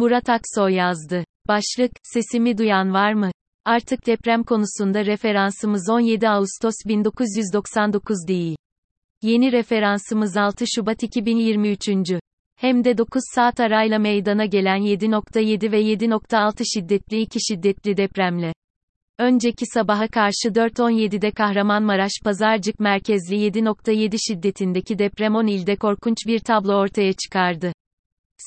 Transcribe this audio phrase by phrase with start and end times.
[0.00, 1.24] Murat Aksoy yazdı.
[1.48, 3.30] Başlık, sesimi duyan var mı?
[3.64, 8.56] Artık deprem konusunda referansımız 17 Ağustos 1999 değil.
[9.22, 11.88] Yeni referansımız 6 Şubat 2023.
[12.56, 18.52] Hem de 9 saat arayla meydana gelen 7.7 ve 7.6 şiddetli iki şiddetli depremle.
[19.18, 26.74] Önceki sabaha karşı 4.17'de Kahramanmaraş Pazarcık merkezli 7.7 şiddetindeki deprem 10 ilde korkunç bir tablo
[26.74, 27.72] ortaya çıkardı.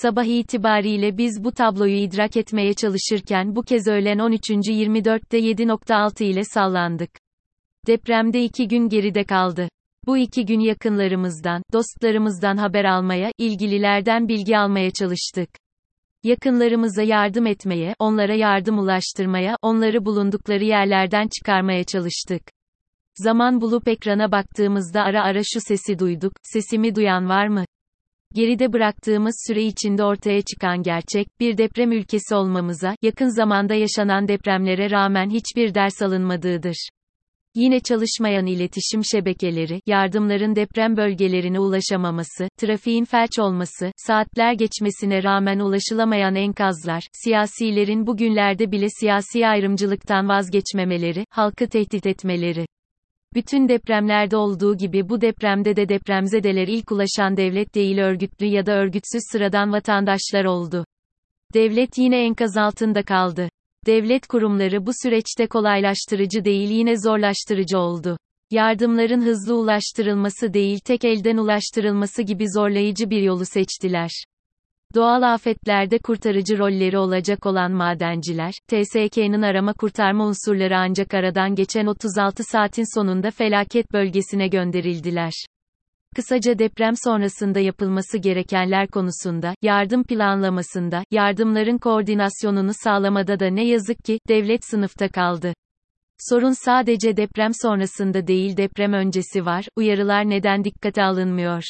[0.00, 7.10] Sabah itibariyle biz bu tabloyu idrak etmeye çalışırken bu kez öğlen 13.24'te 7.6 ile sallandık.
[7.86, 9.68] Depremde iki gün geride kaldı.
[10.06, 15.48] Bu iki gün yakınlarımızdan, dostlarımızdan haber almaya, ilgililerden bilgi almaya çalıştık.
[16.22, 22.42] Yakınlarımıza yardım etmeye, onlara yardım ulaştırmaya, onları bulundukları yerlerden çıkarmaya çalıştık.
[23.14, 27.64] Zaman bulup ekrana baktığımızda ara ara şu sesi duyduk, sesimi duyan var mı?
[28.34, 34.90] Geride bıraktığımız süre içinde ortaya çıkan gerçek, bir deprem ülkesi olmamıza, yakın zamanda yaşanan depremlere
[34.90, 36.88] rağmen hiçbir ders alınmadığıdır.
[37.54, 46.34] Yine çalışmayan iletişim şebekeleri, yardımların deprem bölgelerine ulaşamaması, trafiğin felç olması, saatler geçmesine rağmen ulaşılamayan
[46.34, 52.66] enkazlar, siyasilerin bugünlerde bile siyasi ayrımcılıktan vazgeçmemeleri, halkı tehdit etmeleri.
[53.34, 58.72] Bütün depremlerde olduğu gibi bu depremde de depremzedeler ilk ulaşan devlet değil örgütlü ya da
[58.72, 60.84] örgütsüz sıradan vatandaşlar oldu.
[61.54, 63.48] Devlet yine enkaz altında kaldı.
[63.86, 68.16] Devlet kurumları bu süreçte kolaylaştırıcı değil yine zorlaştırıcı oldu.
[68.50, 74.10] Yardımların hızlı ulaştırılması değil tek elden ulaştırılması gibi zorlayıcı bir yolu seçtiler.
[74.94, 82.42] Doğal afetlerde kurtarıcı rolleri olacak olan madenciler, TSK'nın arama kurtarma unsurları ancak aradan geçen 36
[82.44, 85.32] saatin sonunda felaket bölgesine gönderildiler.
[86.16, 94.18] Kısaca deprem sonrasında yapılması gerekenler konusunda, yardım planlamasında, yardımların koordinasyonunu sağlamada da ne yazık ki,
[94.28, 95.54] devlet sınıfta kaldı.
[96.18, 101.62] Sorun sadece deprem sonrasında değil deprem öncesi var, uyarılar neden dikkate alınmıyor?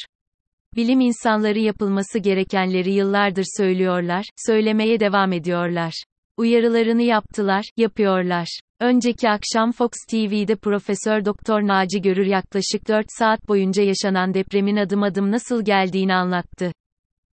[0.75, 5.93] Bilim insanları yapılması gerekenleri yıllardır söylüyorlar, söylemeye devam ediyorlar.
[6.37, 8.59] Uyarılarını yaptılar, yapıyorlar.
[8.79, 15.03] Önceki akşam Fox TV'de Profesör Doktor Naci Görür yaklaşık 4 saat boyunca yaşanan depremin adım
[15.03, 16.71] adım nasıl geldiğini anlattı.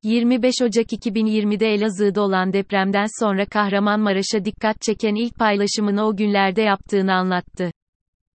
[0.02, 7.14] 25 Ocak 2020'de Elazığ'da olan depremden sonra Kahramanmaraş'a dikkat çeken ilk paylaşımını o günlerde yaptığını
[7.14, 7.70] anlattı.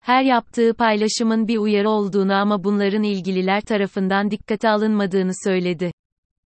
[0.03, 5.91] Her yaptığı paylaşımın bir uyarı olduğunu ama bunların ilgililer tarafından dikkate alınmadığını söyledi.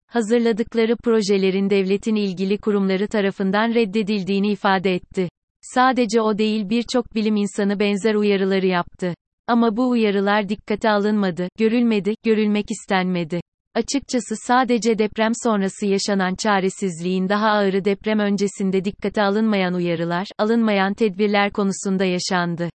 [0.08, 5.30] Hazırladıkları projelerin devletin ilgili kurumları tarafından reddedildiğini ifade etti.
[5.62, 9.14] Sadece o değil birçok bilim insanı benzer uyarıları yaptı.
[9.48, 13.42] Ama bu uyarılar dikkate alınmadı, görülmedi, görülmek istenmedi.
[13.76, 21.52] Açıkçası sadece deprem sonrası yaşanan çaresizliğin daha ağırı deprem öncesinde dikkate alınmayan uyarılar, alınmayan tedbirler
[21.52, 22.70] konusunda yaşandı.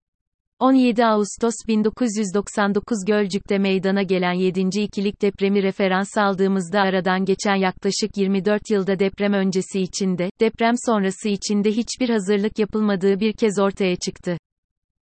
[0.60, 4.60] 17 Ağustos 1999 Gölcük'te meydana gelen 7.
[4.60, 11.70] ikilik depremi referans aldığımızda aradan geçen yaklaşık 24 yılda deprem öncesi içinde, deprem sonrası içinde
[11.70, 14.38] hiçbir hazırlık yapılmadığı bir kez ortaya çıktı.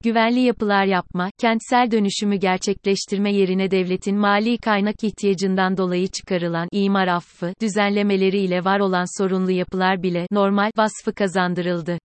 [0.04, 7.52] Güvenli yapılar yapma, kentsel dönüşümü gerçekleştirme yerine devletin mali kaynak ihtiyacından dolayı çıkarılan imar affı,
[7.60, 11.98] düzenlemeleriyle var olan sorunlu yapılar bile normal vasfı kazandırıldı.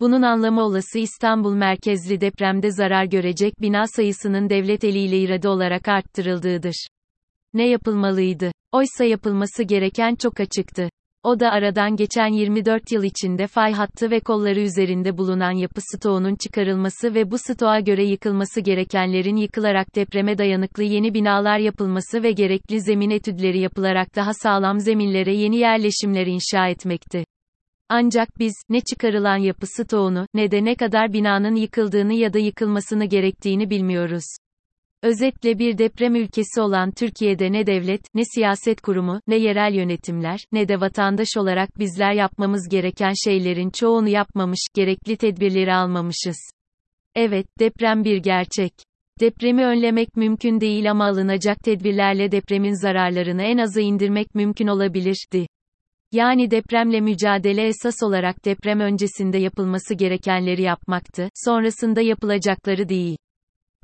[0.00, 6.86] Bunun anlamı olası İstanbul merkezli depremde zarar görecek bina sayısının devlet eliyle irade olarak arttırıldığıdır.
[7.54, 8.52] Ne yapılmalıydı?
[8.72, 10.88] Oysa yapılması gereken çok açıktı.
[11.22, 16.36] O da aradan geçen 24 yıl içinde fay hattı ve kolları üzerinde bulunan yapı stoğunun
[16.36, 22.80] çıkarılması ve bu stoğa göre yıkılması gerekenlerin yıkılarak depreme dayanıklı yeni binalar yapılması ve gerekli
[22.80, 27.24] zemin etüdleri yapılarak daha sağlam zeminlere yeni yerleşimler inşa etmekti.
[27.92, 33.04] Ancak biz, ne çıkarılan yapı stoğunu, ne de ne kadar binanın yıkıldığını ya da yıkılmasını
[33.04, 34.24] gerektiğini bilmiyoruz.
[35.02, 40.68] Özetle bir deprem ülkesi olan Türkiye'de ne devlet, ne siyaset kurumu, ne yerel yönetimler, ne
[40.68, 46.50] de vatandaş olarak bizler yapmamız gereken şeylerin çoğunu yapmamış, gerekli tedbirleri almamışız.
[47.14, 48.72] Evet, deprem bir gerçek.
[49.20, 55.46] Depremi önlemek mümkün değil ama alınacak tedbirlerle depremin zararlarını en aza indirmek mümkün olabilirdi.
[56.12, 63.16] Yani depremle mücadele esas olarak deprem öncesinde yapılması gerekenleri yapmaktı, sonrasında yapılacakları değil.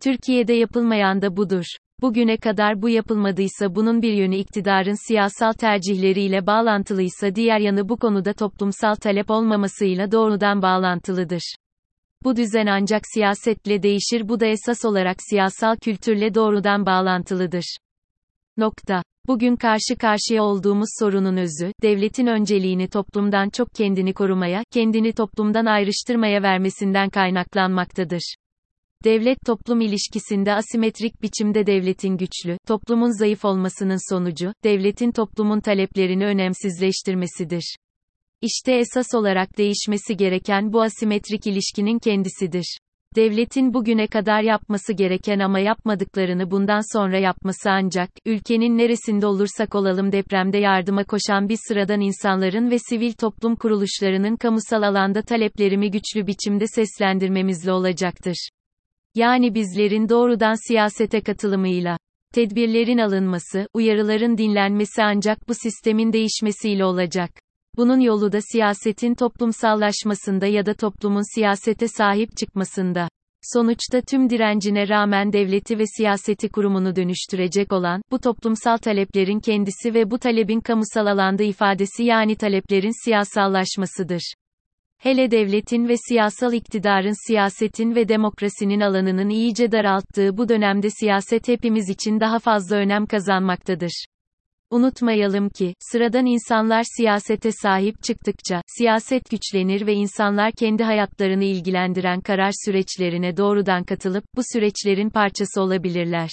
[0.03, 1.65] Türkiye'de yapılmayan da budur.
[2.03, 8.33] Bugüne kadar bu yapılmadıysa bunun bir yönü iktidarın siyasal tercihleriyle bağlantılıysa diğer yanı bu konuda
[8.33, 11.55] toplumsal talep olmamasıyla doğrudan bağlantılıdır.
[12.25, 17.77] Bu düzen ancak siyasetle değişir bu da esas olarak siyasal kültürle doğrudan bağlantılıdır.
[18.59, 19.03] Nokta.
[19.27, 26.43] Bugün karşı karşıya olduğumuz sorunun özü, devletin önceliğini toplumdan çok kendini korumaya, kendini toplumdan ayrıştırmaya
[26.43, 28.35] vermesinden kaynaklanmaktadır.
[29.05, 37.77] Devlet-toplum ilişkisinde asimetrik biçimde devletin güçlü, toplumun zayıf olmasının sonucu, devletin toplumun taleplerini önemsizleştirmesidir.
[38.43, 42.79] İşte esas olarak değişmesi gereken bu asimetrik ilişkinin kendisidir.
[43.17, 50.13] Devletin bugüne kadar yapması gereken ama yapmadıklarını bundan sonra yapması ancak, ülkenin neresinde olursak olalım
[50.13, 56.67] depremde yardıma koşan bir sıradan insanların ve sivil toplum kuruluşlarının kamusal alanda taleplerimi güçlü biçimde
[56.67, 58.49] seslendirmemizle olacaktır.
[59.15, 61.99] Yani bizlerin doğrudan siyasete katılımıyla.
[62.35, 67.31] Tedbirlerin alınması, uyarıların dinlenmesi ancak bu sistemin değişmesiyle olacak.
[67.77, 73.09] Bunun yolu da siyasetin toplumsallaşmasında ya da toplumun siyasete sahip çıkmasında.
[73.43, 80.11] Sonuçta tüm direncine rağmen devleti ve siyaseti kurumunu dönüştürecek olan, bu toplumsal taleplerin kendisi ve
[80.11, 84.35] bu talebin kamusal alanda ifadesi yani taleplerin siyasallaşmasıdır.
[84.99, 91.91] Hele devletin ve siyasal iktidarın siyasetin ve demokrasinin alanının iyice daralttığı bu dönemde siyaset hepimiz
[91.91, 94.07] için daha fazla önem kazanmaktadır.
[94.71, 102.51] Unutmayalım ki, sıradan insanlar siyasete sahip çıktıkça, siyaset güçlenir ve insanlar kendi hayatlarını ilgilendiren karar
[102.65, 106.31] süreçlerine doğrudan katılıp, bu süreçlerin parçası olabilirler.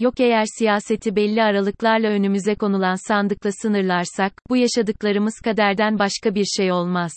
[0.00, 6.72] Yok eğer siyaseti belli aralıklarla önümüze konulan sandıkla sınırlarsak, bu yaşadıklarımız kaderden başka bir şey
[6.72, 7.12] olmaz.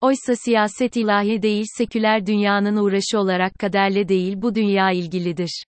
[0.00, 5.64] Oysa siyaset ilahi değil seküler dünyanın uğraşı olarak kaderle değil bu dünya ilgilidir.